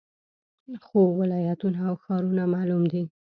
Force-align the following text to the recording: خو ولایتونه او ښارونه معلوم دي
خو 0.85 0.99
ولایتونه 1.19 1.79
او 1.89 1.95
ښارونه 2.03 2.43
معلوم 2.53 2.83
دي 2.91 3.03